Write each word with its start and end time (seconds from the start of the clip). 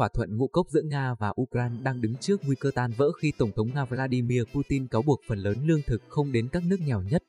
thỏa 0.00 0.08
thuận 0.08 0.36
ngũ 0.36 0.46
cốc 0.46 0.66
giữa 0.70 0.82
Nga 0.82 1.14
và 1.14 1.32
Ukraine 1.40 1.74
đang 1.82 2.00
đứng 2.00 2.16
trước 2.16 2.40
nguy 2.44 2.56
cơ 2.60 2.70
tan 2.74 2.92
vỡ 2.96 3.12
khi 3.20 3.32
Tổng 3.38 3.50
thống 3.56 3.70
Nga 3.74 3.84
Vladimir 3.84 4.42
Putin 4.54 4.86
cáo 4.86 5.02
buộc 5.02 5.20
phần 5.28 5.38
lớn 5.38 5.56
lương 5.66 5.82
thực 5.86 6.02
không 6.08 6.32
đến 6.32 6.48
các 6.52 6.62
nước 6.66 6.76
nghèo 6.80 7.02
nhất. 7.02 7.22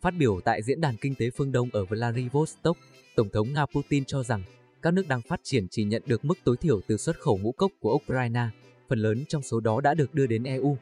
Phát 0.00 0.14
biểu 0.18 0.40
tại 0.44 0.62
Diễn 0.62 0.80
đàn 0.80 0.96
Kinh 0.96 1.14
tế 1.14 1.30
phương 1.36 1.52
Đông 1.52 1.68
ở 1.72 1.84
Vladivostok, 1.84 2.76
Tổng 3.16 3.28
thống 3.28 3.52
Nga 3.52 3.66
Putin 3.66 4.04
cho 4.04 4.22
rằng 4.22 4.42
các 4.82 4.94
nước 4.94 5.08
đang 5.08 5.22
phát 5.28 5.40
triển 5.42 5.66
chỉ 5.70 5.84
nhận 5.84 6.02
được 6.06 6.24
mức 6.24 6.38
tối 6.44 6.56
thiểu 6.56 6.80
từ 6.86 6.96
xuất 6.96 7.20
khẩu 7.20 7.38
ngũ 7.38 7.52
cốc 7.52 7.70
của 7.80 7.94
Ukraine, 7.94 8.46
phần 8.88 8.98
lớn 8.98 9.24
trong 9.28 9.42
số 9.42 9.60
đó 9.60 9.80
đã 9.80 9.94
được 9.94 10.14
đưa 10.14 10.26
đến 10.26 10.44
EU. 10.44 10.76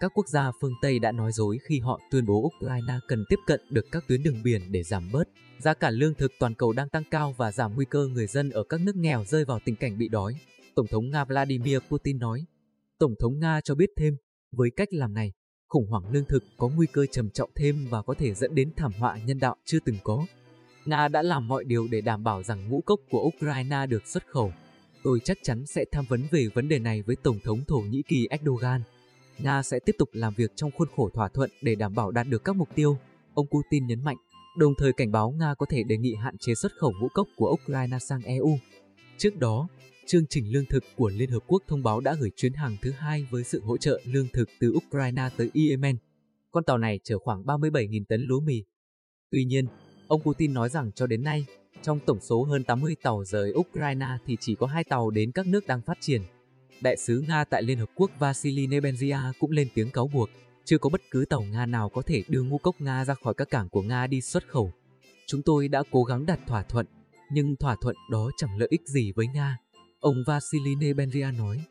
Các 0.00 0.12
quốc 0.14 0.28
gia 0.28 0.52
phương 0.60 0.74
Tây 0.82 0.98
đã 0.98 1.12
nói 1.12 1.32
dối 1.32 1.58
khi 1.62 1.78
họ 1.78 2.00
tuyên 2.10 2.26
bố 2.26 2.50
Ukraine 2.56 2.94
cần 3.08 3.24
tiếp 3.28 3.38
cận 3.46 3.60
được 3.70 3.86
các 3.92 4.04
tuyến 4.08 4.22
đường 4.22 4.42
biển 4.42 4.62
để 4.70 4.82
giảm 4.82 5.12
bớt. 5.12 5.28
Giá 5.58 5.74
cả 5.74 5.90
lương 5.90 6.14
thực 6.14 6.32
toàn 6.38 6.54
cầu 6.54 6.72
đang 6.72 6.88
tăng 6.88 7.04
cao 7.10 7.34
và 7.36 7.52
giảm 7.52 7.74
nguy 7.74 7.84
cơ 7.84 8.06
người 8.06 8.26
dân 8.26 8.50
ở 8.50 8.62
các 8.68 8.80
nước 8.80 8.96
nghèo 8.96 9.24
rơi 9.24 9.44
vào 9.44 9.60
tình 9.64 9.76
cảnh 9.76 9.98
bị 9.98 10.08
đói. 10.08 10.34
Tổng 10.74 10.86
thống 10.86 11.10
Nga 11.10 11.24
Vladimir 11.24 11.78
Putin 11.88 12.18
nói. 12.18 12.44
Tổng 12.98 13.14
thống 13.20 13.38
Nga 13.38 13.60
cho 13.60 13.74
biết 13.74 13.90
thêm, 13.96 14.16
với 14.52 14.70
cách 14.76 14.88
làm 14.92 15.14
này, 15.14 15.32
khủng 15.68 15.86
hoảng 15.86 16.12
lương 16.12 16.24
thực 16.24 16.44
có 16.56 16.68
nguy 16.68 16.86
cơ 16.92 17.06
trầm 17.06 17.30
trọng 17.30 17.50
thêm 17.54 17.86
và 17.90 18.02
có 18.02 18.14
thể 18.14 18.34
dẫn 18.34 18.54
đến 18.54 18.72
thảm 18.76 18.92
họa 18.92 19.18
nhân 19.26 19.38
đạo 19.38 19.56
chưa 19.64 19.78
từng 19.84 19.96
có. 20.04 20.26
Nga 20.84 21.08
đã 21.08 21.22
làm 21.22 21.48
mọi 21.48 21.64
điều 21.64 21.88
để 21.90 22.00
đảm 22.00 22.24
bảo 22.24 22.42
rằng 22.42 22.68
ngũ 22.68 22.80
cốc 22.80 23.00
của 23.10 23.30
Ukraine 23.36 23.86
được 23.86 24.06
xuất 24.06 24.26
khẩu. 24.26 24.52
Tôi 25.02 25.20
chắc 25.24 25.38
chắn 25.42 25.66
sẽ 25.66 25.84
tham 25.92 26.04
vấn 26.08 26.22
về 26.30 26.46
vấn 26.54 26.68
đề 26.68 26.78
này 26.78 27.02
với 27.02 27.16
Tổng 27.16 27.38
thống 27.44 27.64
Thổ 27.68 27.78
Nhĩ 27.78 28.02
Kỳ 28.08 28.26
Erdogan. 28.30 28.82
Nga 29.38 29.62
sẽ 29.62 29.78
tiếp 29.86 29.96
tục 29.98 30.08
làm 30.12 30.34
việc 30.34 30.50
trong 30.56 30.70
khuôn 30.70 30.88
khổ 30.96 31.10
thỏa 31.14 31.28
thuận 31.28 31.50
để 31.62 31.74
đảm 31.74 31.94
bảo 31.94 32.10
đạt 32.10 32.26
được 32.28 32.44
các 32.44 32.56
mục 32.56 32.68
tiêu, 32.74 32.98
ông 33.34 33.46
Putin 33.46 33.86
nhấn 33.86 34.04
mạnh, 34.04 34.16
đồng 34.58 34.72
thời 34.78 34.92
cảnh 34.92 35.12
báo 35.12 35.30
Nga 35.30 35.54
có 35.54 35.66
thể 35.66 35.82
đề 35.82 35.96
nghị 35.96 36.14
hạn 36.14 36.38
chế 36.38 36.54
xuất 36.54 36.72
khẩu 36.80 36.92
ngũ 37.00 37.08
cốc 37.08 37.28
của 37.36 37.56
Ukraine 37.62 37.98
sang 37.98 38.22
EU. 38.22 38.58
Trước 39.18 39.36
đó, 39.36 39.68
chương 40.06 40.26
trình 40.26 40.52
lương 40.52 40.64
thực 40.64 40.84
của 40.96 41.08
Liên 41.08 41.30
Hợp 41.30 41.42
Quốc 41.46 41.62
thông 41.68 41.82
báo 41.82 42.00
đã 42.00 42.14
gửi 42.20 42.30
chuyến 42.36 42.52
hàng 42.52 42.76
thứ 42.82 42.90
hai 42.90 43.26
với 43.30 43.44
sự 43.44 43.60
hỗ 43.60 43.76
trợ 43.76 44.00
lương 44.04 44.28
thực 44.32 44.48
từ 44.60 44.72
Ukraine 44.86 45.28
tới 45.36 45.50
Yemen. 45.54 45.96
Con 46.50 46.64
tàu 46.64 46.78
này 46.78 47.00
chở 47.04 47.18
khoảng 47.18 47.42
37.000 47.44 48.04
tấn 48.08 48.22
lúa 48.22 48.40
mì. 48.40 48.64
Tuy 49.30 49.44
nhiên, 49.44 49.66
ông 50.08 50.22
Putin 50.22 50.54
nói 50.54 50.68
rằng 50.68 50.92
cho 50.92 51.06
đến 51.06 51.22
nay, 51.22 51.46
trong 51.82 52.00
tổng 52.06 52.20
số 52.20 52.42
hơn 52.42 52.64
80 52.64 52.96
tàu 53.02 53.24
rời 53.24 53.52
Ukraine 53.52 54.06
thì 54.26 54.36
chỉ 54.40 54.54
có 54.54 54.66
hai 54.66 54.84
tàu 54.84 55.10
đến 55.10 55.32
các 55.32 55.46
nước 55.46 55.66
đang 55.66 55.82
phát 55.82 55.98
triển. 56.00 56.22
Đại 56.80 56.96
sứ 56.96 57.24
Nga 57.28 57.44
tại 57.44 57.62
Liên 57.62 57.78
Hợp 57.78 57.90
Quốc 57.94 58.10
Vasily 58.18 58.66
Nebenzia 58.66 59.32
cũng 59.40 59.50
lên 59.50 59.68
tiếng 59.74 59.90
cáo 59.90 60.08
buộc, 60.08 60.28
chưa 60.64 60.78
có 60.78 60.90
bất 60.90 61.00
cứ 61.10 61.24
tàu 61.28 61.42
Nga 61.42 61.66
nào 61.66 61.88
có 61.88 62.02
thể 62.02 62.22
đưa 62.28 62.42
ngũ 62.42 62.58
cốc 62.58 62.80
Nga 62.80 63.04
ra 63.04 63.14
khỏi 63.14 63.34
các 63.34 63.50
cảng 63.50 63.68
của 63.68 63.82
Nga 63.82 64.06
đi 64.06 64.20
xuất 64.20 64.48
khẩu. 64.48 64.72
Chúng 65.26 65.42
tôi 65.42 65.68
đã 65.68 65.82
cố 65.90 66.04
gắng 66.04 66.26
đặt 66.26 66.40
thỏa 66.46 66.62
thuận, 66.62 66.86
nhưng 67.32 67.56
thỏa 67.56 67.76
thuận 67.80 67.96
đó 68.10 68.30
chẳng 68.36 68.58
lợi 68.58 68.68
ích 68.70 68.82
gì 68.86 69.12
với 69.12 69.26
Nga, 69.26 69.58
ông 70.02 70.22
Vasily 70.26 70.74
Nebenzia 70.74 71.36
nói. 71.38 71.64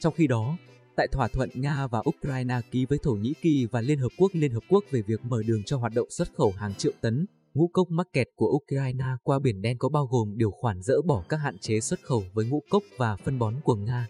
Trong 0.00 0.14
khi 0.16 0.26
đó, 0.26 0.56
tại 0.96 1.08
thỏa 1.12 1.28
thuận 1.28 1.50
Nga 1.54 1.86
và 1.86 2.02
Ukraine 2.08 2.60
ký 2.70 2.86
với 2.86 2.98
Thổ 3.02 3.12
Nhĩ 3.12 3.34
Kỳ 3.42 3.66
và 3.70 3.80
Liên 3.80 3.98
Hợp 3.98 4.08
Quốc 4.18 4.30
Liên 4.34 4.52
Hợp 4.52 4.62
Quốc 4.68 4.84
về 4.90 5.02
việc 5.02 5.24
mở 5.24 5.42
đường 5.46 5.62
cho 5.62 5.76
hoạt 5.76 5.92
động 5.94 6.10
xuất 6.10 6.28
khẩu 6.36 6.52
hàng 6.56 6.74
triệu 6.74 6.92
tấn, 7.00 7.26
ngũ 7.54 7.68
cốc 7.72 7.90
mắc 7.90 8.06
kẹt 8.12 8.28
của 8.36 8.46
Ukraine 8.46 9.04
qua 9.22 9.38
Biển 9.38 9.62
Đen 9.62 9.78
có 9.78 9.88
bao 9.88 10.06
gồm 10.06 10.32
điều 10.36 10.50
khoản 10.50 10.82
dỡ 10.82 11.02
bỏ 11.02 11.24
các 11.28 11.36
hạn 11.36 11.58
chế 11.58 11.80
xuất 11.80 12.02
khẩu 12.02 12.24
với 12.32 12.46
ngũ 12.46 12.62
cốc 12.70 12.82
và 12.96 13.16
phân 13.16 13.38
bón 13.38 13.54
của 13.64 13.74
Nga. 13.74 14.08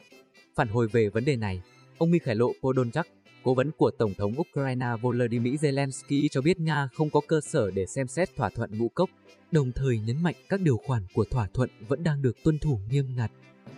Phản 0.56 0.68
hồi 0.68 0.88
về 0.88 1.08
vấn 1.08 1.24
đề 1.24 1.36
này, 1.36 1.62
ông 1.98 2.10
Mikhailo 2.10 2.46
Podolyak, 2.62 3.06
cố 3.44 3.54
vấn 3.54 3.70
của 3.78 3.90
Tổng 3.98 4.14
thống 4.14 4.34
Ukraine 4.38 4.86
Volodymyr 5.02 5.64
Zelensky 5.64 6.28
cho 6.30 6.40
biết 6.40 6.60
Nga 6.60 6.88
không 6.94 7.10
có 7.10 7.20
cơ 7.28 7.40
sở 7.40 7.70
để 7.70 7.86
xem 7.86 8.06
xét 8.06 8.36
thỏa 8.36 8.50
thuận 8.50 8.78
ngũ 8.78 8.88
cốc, 8.88 9.10
đồng 9.50 9.72
thời 9.72 9.98
nhấn 9.98 10.22
mạnh 10.22 10.34
các 10.48 10.60
điều 10.60 10.76
khoản 10.86 11.02
của 11.14 11.24
thỏa 11.30 11.48
thuận 11.54 11.70
vẫn 11.88 12.04
đang 12.04 12.22
được 12.22 12.36
tuân 12.44 12.58
thủ 12.58 12.78
nghiêm 12.90 13.16
ngặt. 13.16 13.30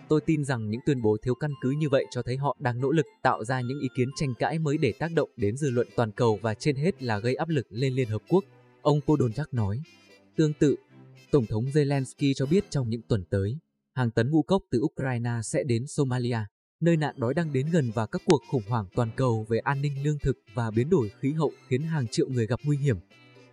Tôi 0.09 0.21
tin 0.21 0.45
rằng 0.45 0.69
những 0.69 0.81
tuyên 0.85 1.01
bố 1.01 1.17
thiếu 1.21 1.35
căn 1.35 1.51
cứ 1.61 1.71
như 1.71 1.89
vậy 1.89 2.05
cho 2.11 2.21
thấy 2.21 2.37
họ 2.37 2.57
đang 2.59 2.81
nỗ 2.81 2.91
lực 2.91 3.05
tạo 3.21 3.43
ra 3.43 3.61
những 3.61 3.79
ý 3.79 3.87
kiến 3.97 4.09
tranh 4.15 4.33
cãi 4.33 4.59
mới 4.59 4.77
để 4.77 4.93
tác 4.99 5.11
động 5.15 5.29
đến 5.35 5.57
dư 5.57 5.69
luận 5.69 5.87
toàn 5.95 6.11
cầu 6.11 6.39
và 6.41 6.53
trên 6.53 6.75
hết 6.75 7.03
là 7.03 7.19
gây 7.19 7.35
áp 7.35 7.49
lực 7.49 7.67
lên 7.69 7.93
Liên 7.93 8.09
Hợp 8.09 8.21
Quốc, 8.29 8.43
ông 8.81 9.01
Podolyak 9.01 9.53
nói. 9.53 9.81
Tương 10.35 10.53
tự, 10.53 10.75
Tổng 11.31 11.45
thống 11.45 11.65
Zelensky 11.65 12.33
cho 12.35 12.45
biết 12.45 12.63
trong 12.69 12.89
những 12.89 13.01
tuần 13.01 13.23
tới, 13.29 13.57
hàng 13.93 14.11
tấn 14.11 14.31
ngũ 14.31 14.41
cốc 14.41 14.63
từ 14.71 14.81
Ukraine 14.81 15.31
sẽ 15.43 15.63
đến 15.63 15.87
Somalia 15.87 16.39
nơi 16.79 16.97
nạn 16.97 17.15
đói 17.17 17.33
đang 17.33 17.53
đến 17.53 17.67
gần 17.71 17.91
và 17.95 18.05
các 18.05 18.21
cuộc 18.25 18.41
khủng 18.49 18.63
hoảng 18.67 18.85
toàn 18.95 19.09
cầu 19.15 19.45
về 19.49 19.59
an 19.59 19.81
ninh 19.81 19.93
lương 20.03 20.19
thực 20.19 20.37
và 20.53 20.71
biến 20.71 20.89
đổi 20.89 21.11
khí 21.19 21.31
hậu 21.31 21.51
khiến 21.67 21.81
hàng 21.81 22.07
triệu 22.07 22.29
người 22.29 22.47
gặp 22.47 22.59
nguy 22.63 22.77
hiểm. 22.77 22.97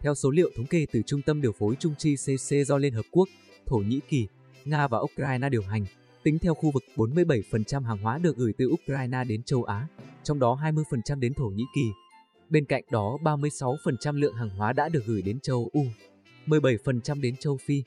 Theo 0.01 0.15
số 0.15 0.31
liệu 0.31 0.51
thống 0.57 0.67
kê 0.67 0.87
từ 0.93 1.03
Trung 1.07 1.23
tâm 1.23 1.43
Điều 1.43 1.53
phối 1.53 1.77
Trung 1.81 1.95
chi 1.99 2.17
CC 2.17 2.67
do 2.67 2.79
Liên 2.79 2.95
Hợp 2.95 3.05
Quốc, 3.11 3.29
Thổ 3.67 3.77
Nhĩ 3.77 4.01
Kỳ, 4.09 4.29
Nga 4.65 4.89
và 4.89 4.99
Ukraine 4.99 5.49
điều 5.49 5.63
hành, 5.63 5.85
tính 6.25 6.39
theo 6.39 6.55
khu 6.55 6.71
vực 6.71 6.83
47% 6.97 7.83
hàng 7.85 7.99
hóa 7.99 8.19
được 8.19 8.37
gửi 8.37 8.53
từ 8.59 8.69
Ukraine 8.69 9.25
đến 9.25 9.43
châu 9.43 9.65
Á, 9.65 9.89
trong 10.23 10.39
đó 10.39 10.59
20% 10.63 11.21
đến 11.21 11.35
Thổ 11.35 11.47
Nhĩ 11.47 11.65
Kỳ. 11.75 11.91
Bên 12.51 12.65
cạnh 12.65 12.85
đó 12.91 13.19
36% 13.23 14.17
lượng 14.17 14.35
hàng 14.35 14.51
hóa 14.51 14.73
đã 14.73 14.89
được 14.89 15.07
gửi 15.07 15.23
đến 15.23 15.41
châu 15.41 15.71
U, 15.73 15.85
17% 16.47 17.21
đến 17.21 17.37
châu 17.37 17.57
Phi, 17.57 17.83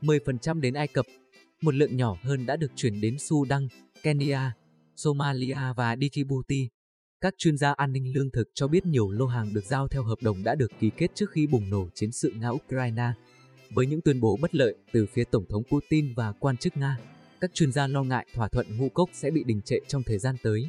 10% 0.00 0.60
đến 0.60 0.74
Ai 0.74 0.88
Cập, 0.88 1.06
một 1.62 1.74
lượng 1.74 1.96
nhỏ 1.96 2.16
hơn 2.22 2.46
đã 2.46 2.56
được 2.56 2.72
chuyển 2.76 3.00
đến 3.00 3.18
Sudan, 3.18 3.68
Kenya, 4.02 4.52
Somalia 4.96 5.56
và 5.76 5.94
Djibouti. 5.94 6.66
Các 7.20 7.34
chuyên 7.38 7.56
gia 7.56 7.72
an 7.72 7.92
ninh 7.92 8.12
lương 8.14 8.30
thực 8.30 8.48
cho 8.54 8.68
biết 8.68 8.86
nhiều 8.86 9.10
lô 9.10 9.26
hàng 9.26 9.54
được 9.54 9.64
giao 9.64 9.88
theo 9.88 10.02
hợp 10.02 10.18
đồng 10.22 10.44
đã 10.44 10.54
được 10.54 10.70
ký 10.80 10.90
kết 10.96 11.10
trước 11.14 11.30
khi 11.30 11.46
bùng 11.46 11.70
nổ 11.70 11.88
chiến 11.94 12.12
sự 12.12 12.32
Nga-Ukraine. 12.36 13.10
Với 13.70 13.86
những 13.86 14.00
tuyên 14.00 14.20
bố 14.20 14.38
bất 14.42 14.54
lợi 14.54 14.74
từ 14.92 15.06
phía 15.06 15.24
Tổng 15.24 15.44
thống 15.48 15.62
Putin 15.70 16.14
và 16.14 16.32
quan 16.32 16.56
chức 16.56 16.76
Nga, 16.76 16.98
các 17.42 17.54
chuyên 17.54 17.72
gia 17.72 17.86
lo 17.86 18.02
ngại 18.02 18.26
thỏa 18.34 18.48
thuận 18.48 18.76
ngũ 18.76 18.88
cốc 18.88 19.10
sẽ 19.12 19.30
bị 19.30 19.44
đình 19.44 19.60
trệ 19.64 19.76
trong 19.88 20.02
thời 20.02 20.18
gian 20.18 20.36
tới. 20.42 20.68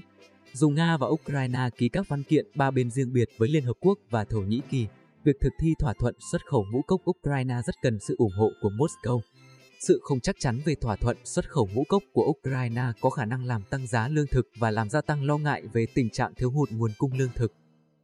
Dù 0.54 0.70
Nga 0.70 0.98
và 0.98 1.08
Ukraine 1.08 1.70
ký 1.78 1.90
các 1.90 2.08
văn 2.08 2.24
kiện 2.24 2.46
ba 2.56 2.72
bên 2.72 2.92
riêng 2.92 3.14
biệt 3.14 3.30
với 3.38 3.50
Liên 3.50 3.64
Hợp 3.64 3.74
Quốc 3.80 4.00
và 4.10 4.26
Thổ 4.26 4.40
Nhĩ 4.40 4.62
Kỳ, 4.70 4.88
việc 5.24 5.36
thực 5.42 5.54
thi 5.60 5.74
thỏa 5.80 5.94
thuận 6.00 6.16
xuất 6.32 6.46
khẩu 6.46 6.66
ngũ 6.72 6.82
cốc 6.82 7.02
Ukraine 7.10 7.56
rất 7.66 7.76
cần 7.82 8.00
sự 8.00 8.16
ủng 8.18 8.32
hộ 8.38 8.52
của 8.62 8.70
Moscow. 8.70 9.20
Sự 9.80 10.00
không 10.04 10.20
chắc 10.20 10.36
chắn 10.40 10.60
về 10.66 10.76
thỏa 10.76 10.96
thuận 10.96 11.18
xuất 11.24 11.50
khẩu 11.50 11.70
ngũ 11.74 11.84
cốc 11.90 12.04
của 12.14 12.26
Ukraine 12.26 12.84
có 13.02 13.10
khả 13.10 13.26
năng 13.26 13.46
làm 13.46 13.62
tăng 13.70 13.88
giá 13.88 14.08
lương 14.08 14.28
thực 14.28 14.48
và 14.58 14.72
làm 14.72 14.90
gia 14.90 15.02
tăng 15.02 15.24
lo 15.24 15.38
ngại 15.38 15.64
về 15.74 15.86
tình 15.94 16.10
trạng 16.10 16.34
thiếu 16.36 16.52
hụt 16.52 16.70
nguồn 16.72 16.92
cung 16.98 17.14
lương 17.14 17.32
thực. 17.36 17.54